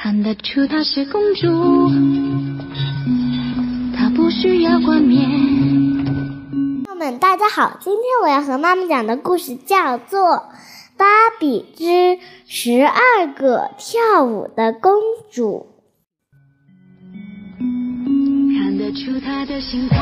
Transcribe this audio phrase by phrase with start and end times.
[0.00, 1.90] 看得出她是公主，
[3.96, 5.28] 她不需要冠冕。
[6.84, 10.20] 朋友们，大家好，今天我要和妈妈讲的故事叫做
[10.96, 11.04] 《芭
[11.40, 14.92] 比之十二个跳舞的公
[15.32, 15.66] 主》。
[18.56, 19.98] 看得出她的心态，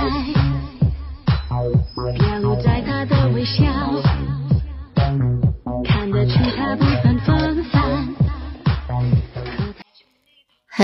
[2.19, 3.65] 表露在她的微笑。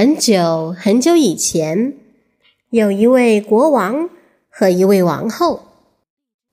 [0.03, 1.95] 很久很久以前，
[2.71, 4.11] 有一位国王
[4.51, 5.61] 和一位王后，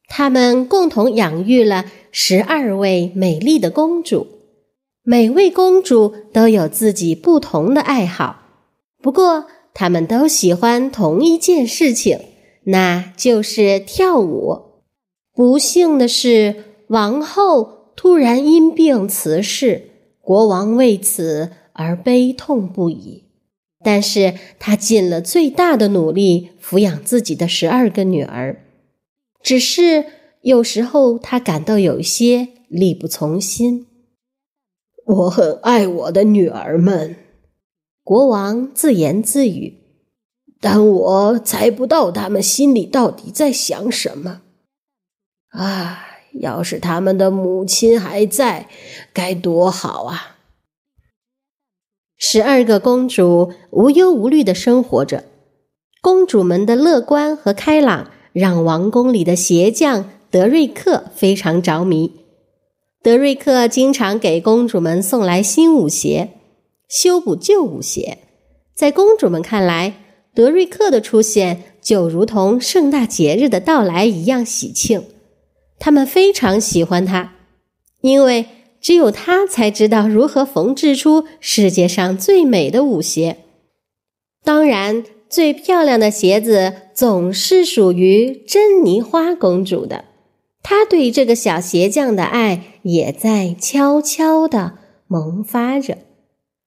[0.07, 4.27] 他们共同养育了十二位美丽的公主。
[5.01, 8.43] 每位公主都有自己不同的爱好，
[9.01, 12.19] 不过他们都喜欢同一件事情，
[12.65, 14.59] 那就是跳舞。
[15.33, 19.89] 不幸的是，王后突然因病辞世，
[20.21, 23.23] 国王为此而悲痛不已。
[23.83, 28.61] 但是他尽了最大的努力抚养自己的十二个女儿，
[29.41, 30.05] 只是
[30.41, 33.87] 有时候他感到有些力不从心。
[35.05, 37.15] 我很爱我的女儿们，
[38.03, 39.77] 国王自言自语，
[40.59, 44.41] 但我猜不到他们心里到底在想什么。
[45.49, 48.67] 啊，要是他们的母亲还在，
[49.11, 50.38] 该多好啊！
[52.21, 55.23] 十二个公主无忧无虑的生活着，
[56.01, 62.11] 公主们的乐观和开朗让王宫里的鞋匠德瑞克非常着迷。
[63.01, 66.31] 德瑞克经常给公主们送来新舞鞋，
[66.89, 68.17] 修补旧舞鞋。
[68.75, 69.93] 在公主们看来，
[70.35, 75.05] 德瑞克的出现就如同盛大节日的到来一样喜庆，
[75.79, 77.35] 他们非常喜欢他，
[78.01, 78.45] 因为。
[78.81, 83.37] 只有他才知道如何缝制出世界上最美的舞鞋。
[84.43, 90.05] 当然，最漂亮的鞋子总是属于珍妮花公主的。
[90.63, 95.97] 她对这个小鞋匠的爱也在悄悄地萌发着。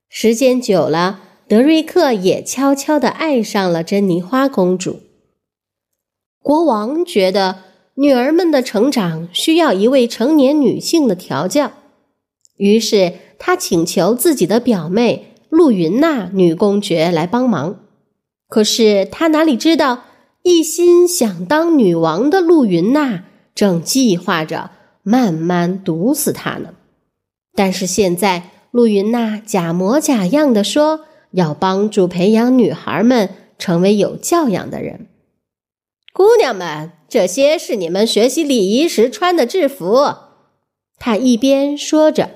[0.08, 5.00] 时间久了，德瑞克也悄悄地爱上了珍妮花公主。
[6.42, 7.62] 国王觉得
[7.94, 11.72] 女儿们的成长需要一位成年女性的调教。
[12.56, 17.80] 于是他请求自己的表妹陆云娜女公爵来帮忙，
[18.48, 20.04] 可是他哪里知道，
[20.42, 23.24] 一心想当女王的陆云娜
[23.54, 24.70] 正计划着
[25.02, 26.74] 慢慢毒死他呢。
[27.54, 31.00] 但是现在，陆云娜假模假样的说
[31.32, 35.08] 要帮助培养女孩们成为有教养的人。
[36.14, 40.14] 姑娘们，这些是你们学习礼仪时穿的制服。
[40.98, 42.30] 他一边说着。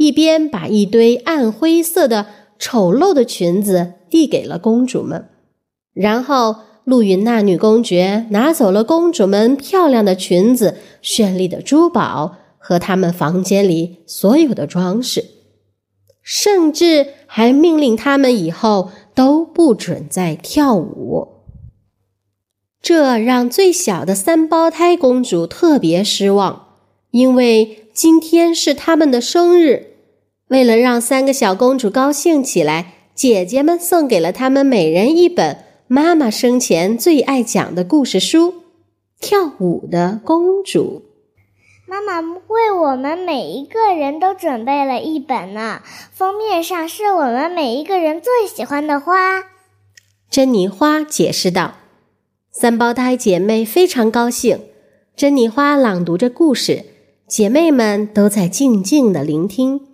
[0.00, 2.24] 一边把一堆暗灰色的
[2.58, 5.28] 丑陋的裙子递给了公主们，
[5.92, 15.22] 然后陆云娜女公爵拿走了公主们漂亮的裙子、绚丽的珠宝和她们房间里所有的装饰，
[16.22, 21.28] 甚至还命令他们以后都不准再跳舞。
[22.80, 26.68] 这让最小的三胞胎公主特别失望，
[27.10, 29.88] 因为今天是他们的生日。
[30.50, 38.48] 为了让三个小公主高兴起来，姐姐们送给了她们每人一本妈妈生前最爱讲的故事书
[39.20, 41.04] 《跳舞的公主》。
[41.88, 49.44] 妈妈为我们每一个人都准备了一本呢，封面上是我们每一个人最喜欢的花。
[50.28, 51.74] 珍妮花解释道
[52.50, 54.58] ：“三胞胎姐妹非常高兴。”
[55.14, 56.86] 珍妮花朗读着故事，
[57.28, 59.89] 姐妹们都在静静的聆听。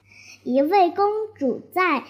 [0.46, 2.04] 一位公主在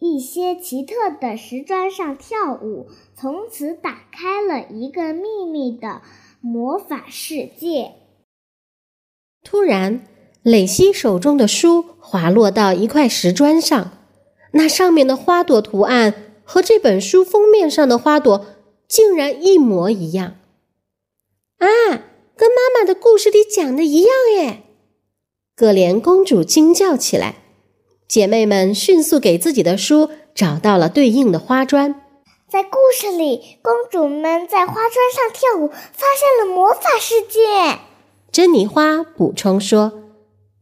[0.00, 6.02] 一些奇特的石砖上跳舞，从此打开了一个秘密的
[6.40, 7.92] 魔法世界。
[9.44, 10.04] 突然，
[10.42, 13.92] 蕾西手中的书滑落到一块石砖上，
[14.54, 18.44] 那上面的花朵图案和这本书封面上的花朵
[18.88, 20.34] 竟然一模一样！
[21.58, 21.68] 啊，
[22.36, 24.64] 跟妈妈的故事里讲的一样耶！
[25.54, 27.36] 葛莲公主惊叫起来。
[28.12, 31.94] 姐妹们迅速给自己的书找到了对应的花砖。
[32.46, 37.78] 在故事里，公主们在花砖上跳舞，发现了魔法世界。
[38.30, 39.94] 珍妮花补充说。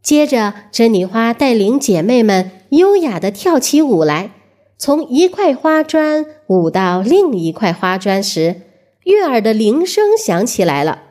[0.01, 4.31] 接着，珍妮花带领姐妹们优雅地跳起舞来，
[4.79, 8.61] 从一块花砖舞到另一块花砖时，
[9.03, 11.03] 悦耳的铃声响起来了。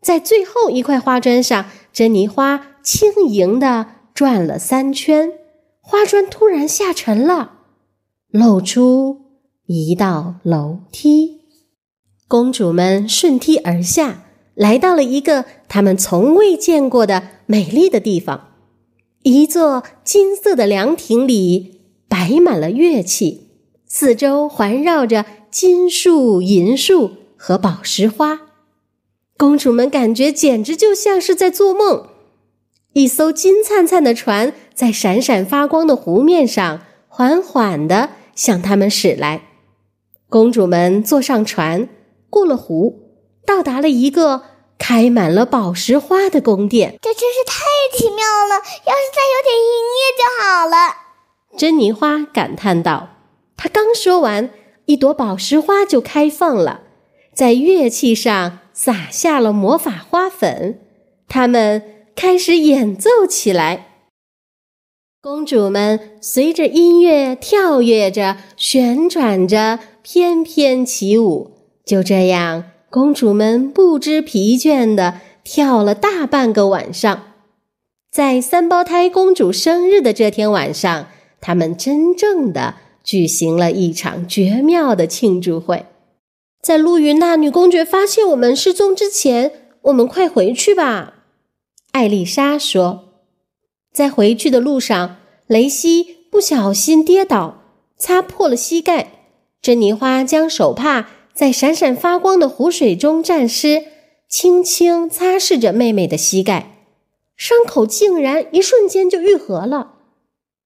[0.00, 5.30] 在最后一块花砖上，珍妮花轻盈地转了三圈。
[5.86, 7.58] 花砖突然下沉了，
[8.30, 9.18] 露出
[9.66, 11.42] 一道楼梯。
[12.26, 18.48] 公主们顺梯而下，来到了一个他们从未见过的美丽的地方。
[19.24, 23.48] 一座金色的凉亭里摆满了乐器，
[23.86, 28.40] 四周环绕着金树、银树和宝石花。
[29.36, 32.08] 公主们感觉简直就像是在做梦。
[32.94, 39.42] 一艘金灿灿的船在闪闪发光的湖面上缓缓地向他们驶来。
[40.28, 41.88] 公主们坐上船，
[42.30, 43.00] 过了湖，
[43.44, 44.42] 到达了一个
[44.78, 46.96] 开满了宝石花的宫殿。
[47.02, 47.64] 这真是太
[47.98, 48.54] 奇妙了！
[48.58, 51.58] 要是再有点音乐就好了。
[51.58, 53.08] 珍妮花感叹道。
[53.56, 54.50] 她刚说完，
[54.84, 56.82] 一朵宝石花就开放了，
[57.34, 60.78] 在乐器上撒下了魔法花粉。
[61.26, 61.93] 它们。
[62.16, 63.88] 开始演奏起来，
[65.20, 71.50] 公主们随着音乐跳跃着、旋转着，翩翩起舞。
[71.84, 77.24] 就这样，公主们不知疲倦地跳了大半个晚上。
[78.10, 81.08] 在三胞胎公主生日的这天晚上，
[81.40, 85.84] 他们真正的举行了一场绝妙的庆祝会。
[86.62, 89.50] 在陆云娜女公爵发现我们失踪之前，
[89.82, 91.23] 我们快回去吧。
[91.94, 93.04] 艾丽莎说
[93.94, 97.62] ：“在回去的路上，雷西不小心跌倒，
[97.96, 99.12] 擦破了膝盖。
[99.62, 103.84] 珍妮花将手帕在闪闪发光的湖水中沾湿，
[104.28, 106.88] 轻轻擦拭着妹妹的膝盖，
[107.36, 109.92] 伤口竟然一瞬间就愈合了。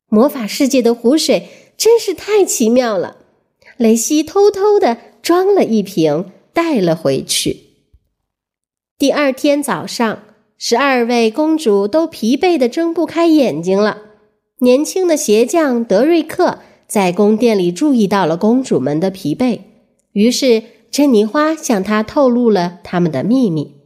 [0.09, 1.47] 魔法世界的湖水
[1.77, 3.19] 真是太奇妙了。
[3.77, 7.75] 雷西偷偷的装了一瓶，带了回去。
[8.97, 10.23] 第二天早上。”
[10.61, 13.99] 十二位公主都疲惫的睁不开眼睛了。
[14.59, 16.59] 年轻的鞋匠德瑞克
[16.89, 19.61] 在宫殿里注意到了公主们的疲惫，
[20.13, 23.77] 于是珍妮花向他透露了他们的秘密。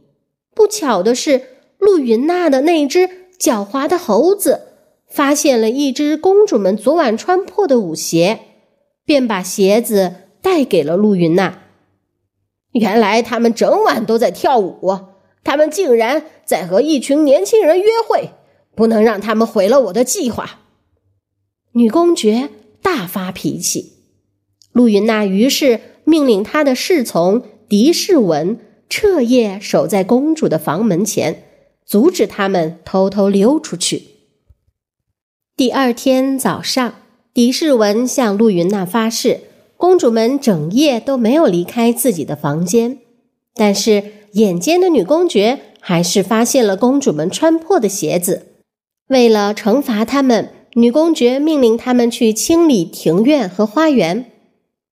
[0.55, 1.43] 不巧的是，
[1.77, 3.07] 陆云娜的那只
[3.39, 4.61] 狡猾的猴子
[5.07, 8.39] 发现了一只公主们昨晚穿破的舞鞋，
[9.05, 11.59] 便把鞋子带给了陆云娜。
[12.71, 15.12] 原来他们整晚都在跳舞。
[15.43, 18.29] 他们竟然在和一群年轻人约会，
[18.75, 20.61] 不能让他们毁了我的计划。
[21.73, 22.49] 女公爵
[22.81, 23.93] 大发脾气，
[24.71, 28.57] 陆云娜于是命令她的侍从狄士文
[28.87, 31.43] 彻夜守在公主的房门前，
[31.85, 34.03] 阻止他们偷偷溜出去。
[35.57, 36.95] 第二天早上，
[37.33, 39.41] 狄士文向陆云娜发誓，
[39.75, 42.99] 公主们整夜都没有离开自己的房间，
[43.53, 44.22] 但是。
[44.33, 48.47] 眼尖的女公爵还是发现了公主们穿破的鞋子。
[49.07, 54.31] 为了惩罚他们，女公爵命令他们去清理庭院和花园。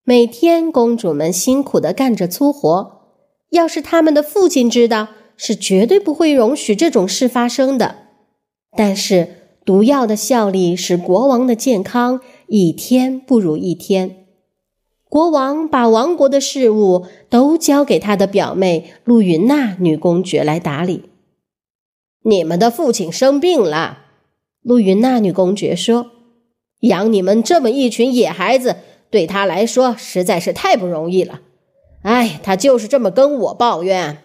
[0.04, 3.02] 每天，公主们辛苦地干着粗活。
[3.50, 7.96] 要是他们的父亲知道，是绝对不会容许这种事发生的。
[8.78, 9.28] 但是，
[9.66, 14.21] 毒药的效力使国王的健康一天不如一天。
[15.12, 21.10] 国王把王国的事务都交给他的表妹陆云娜女公爵来打理。
[22.24, 24.06] 你们的父亲生病了，
[24.62, 26.12] 陆云娜女公爵说
[26.88, 28.78] ：“养你们这么一群野孩子，
[29.10, 31.42] 对他来说实在是太不容易了。
[32.04, 34.20] 哎，他就是这么跟我抱怨。”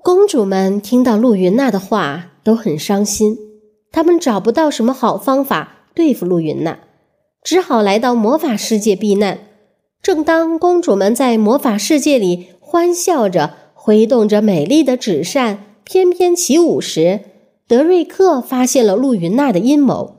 [0.00, 3.36] 公主们听到陆云娜的话都很伤心，
[3.90, 6.78] 他们找不到什么好方法对付陆云娜。
[7.48, 9.38] 只好来到魔法世界避难。
[10.02, 17.20] 正当公主们在魔法世界里欢笑着、挥动着美丽的纸扇、翩翩起舞时，
[17.66, 20.16] 德瑞克发现了陆云娜的阴谋。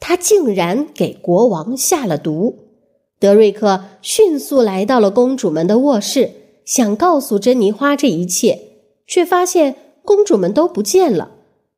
[0.00, 2.58] 他竟然给国王下了毒。
[3.18, 6.32] 德瑞克迅速来到了公主们的卧室，
[6.66, 8.60] 想告诉珍妮花这一切，
[9.06, 11.30] 却发现公主们都不见了。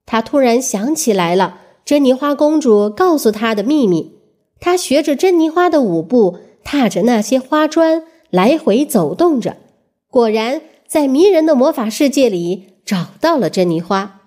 [0.04, 4.17] 他突然想起来了珍妮花公主告诉他的秘密。
[4.60, 9.56] 他学着珍妮花的舞步，踏着那些花砖来回走动着，
[10.08, 14.20] 果然在迷人的魔法世界里找到了珍妮花。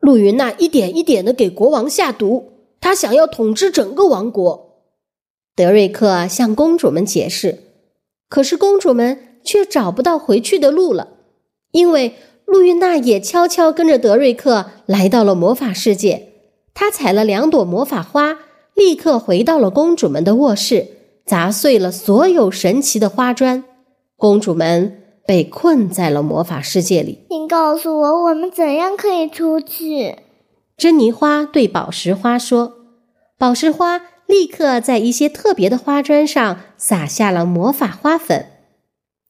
[0.00, 4.82] 陆云娜一点一点的给国王下毒，他想要统治整个王国。
[5.54, 7.60] 德瑞克向公主们解释，
[8.28, 11.08] 可是公主们却找不到回去的路了，
[11.70, 12.14] 因为
[12.44, 16.32] 陆云娜也悄悄跟着德瑞克来到了魔法世界。
[16.74, 18.38] 她采了两朵魔法花。
[18.74, 20.88] 立刻回到了公主们的卧室，
[21.24, 23.64] 砸碎了所有神奇的花砖。
[24.16, 27.20] 公主们被困在了魔法世界里。
[27.28, 30.16] 请告诉我，我们怎样可以出去？
[30.76, 32.72] 珍妮花对宝石花说。
[33.38, 38.46] 宝石花立刻在一些特别的花砖上撒下了魔法花粉。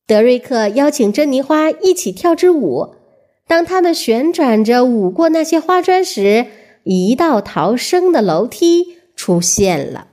[0.07, 2.95] 德瑞克邀请珍妮花一起跳支舞。
[3.47, 6.47] 当他们旋转着舞过那些花砖时，
[6.85, 10.09] 一道逃生的楼梯出现了。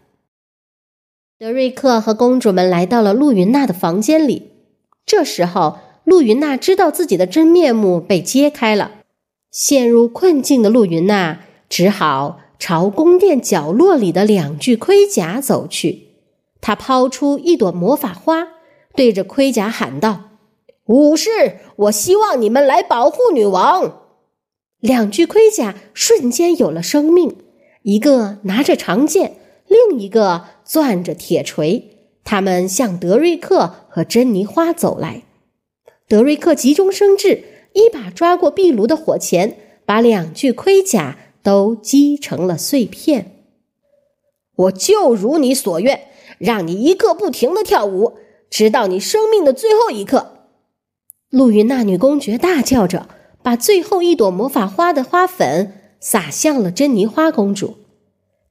[1.39, 4.51] 德瑞克和公主们来到了露云娜的房间里。
[5.03, 8.91] 这时候，露云娜知道自己的真面目被揭开了。
[9.49, 12.41] 陷入困境的露云娜只好。
[12.59, 16.09] 朝宫殿角落里的两具盔甲走去，
[16.61, 18.49] 她抛出一朵魔法花，
[18.93, 20.25] 对着盔甲喊道
[20.85, 24.01] ：“武士，我希望你们来保护女王。”
[24.81, 27.37] 两具盔甲瞬间有了生命，
[27.81, 35.23] 一个拿着长剑，另一个攥着铁锤，他们向德瑞克和珍妮花走来。
[36.07, 37.43] 德瑞克急中生智，
[37.73, 39.55] 一把抓过壁炉的火钳，
[39.85, 41.17] 把两具盔甲。
[41.41, 43.45] 都击成了碎片。
[44.55, 46.01] 我就如你所愿，
[46.37, 48.17] 让你一刻不停的跳舞，
[48.49, 50.49] 直到你生命的最后一刻。
[51.29, 53.07] 陆云娜女公爵大叫着，
[53.41, 57.77] 把最后一朵魔法花的花粉撒向了珍妮花公主。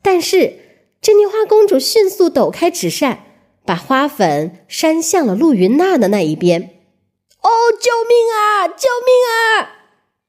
[0.02, 0.58] 但是，
[1.00, 3.24] 珍妮花公主迅速抖开纸扇，
[3.64, 6.62] 把花粉扇向了陆云娜的那一边。
[7.40, 7.48] 哦，
[7.80, 8.66] 救命啊！
[8.68, 9.70] 救命啊！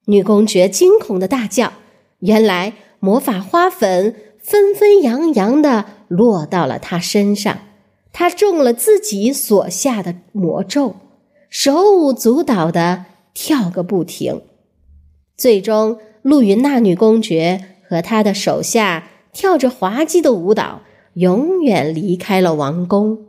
[0.05, 1.73] 女公爵惊恐的大叫。
[2.19, 7.59] 原来魔法花粉纷纷扬扬的落到了她身上，
[8.11, 10.95] 她中了自己所下的魔咒，
[11.49, 14.41] 手舞足蹈的跳个不停。
[15.37, 20.81] 最终，陆云娜女公爵和她的手下跳着滑稽的舞蹈，
[21.13, 23.25] 永远离开了王宫。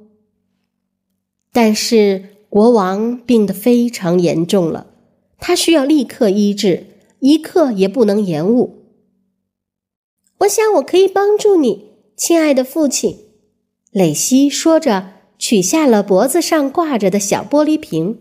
[1.52, 4.86] 但是国王病得非常严重了，
[5.38, 6.86] 他需要立刻医治，
[7.20, 8.84] 一刻也不能延误。
[10.38, 13.26] 我想我可以帮助你，亲爱的父亲。”
[13.92, 18.18] 蕾西说着，取下了脖子上挂着的小玻璃瓶，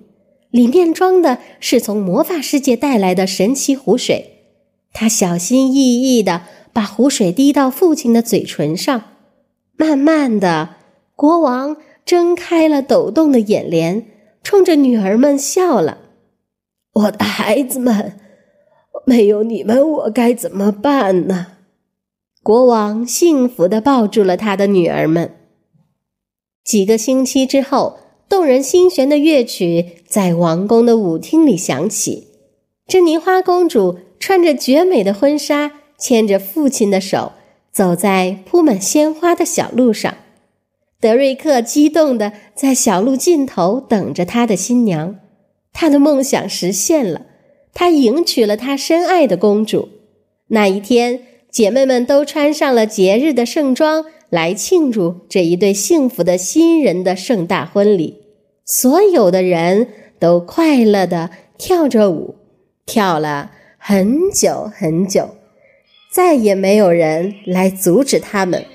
[0.50, 4.39] 里面装的是从魔法世界带来的神奇湖水。
[4.92, 6.44] 他小心翼翼地
[6.74, 9.04] 把湖水滴到父亲的嘴唇上，
[9.78, 10.76] 慢慢的，
[11.16, 14.06] 国王睁开了抖动的眼帘，
[14.44, 16.00] 冲着女儿们笑了
[16.94, 18.18] ：“我的孩子们，
[19.06, 21.48] 没有你们，我该怎么办呢？”
[22.42, 25.36] 国王幸福地抱住了他的女儿们。
[26.64, 32.29] 几个星期之后，动人心弦的乐曲在王宫的舞厅里响起。
[32.90, 37.32] 珍妮花公主穿着绝美的婚纱，牵着父亲的手，
[37.72, 40.16] 走在铺满鲜花的小路上。
[41.00, 45.16] 德瑞克激动地在小路尽头等着他的新娘。
[45.72, 47.28] 他的梦想实现了，
[47.74, 49.88] 他迎娶了他深爱的公主。
[50.48, 51.22] 那一天。
[51.52, 58.18] 姐妹们都穿上了节日的盛装来庆祝这一对幸福的新人的盛大婚礼。
[58.66, 59.88] 所有的人
[60.20, 62.36] 都快乐的跳着舞，
[62.90, 65.36] 跳了很久很久，
[66.12, 68.66] 再也没有人来阻止他们。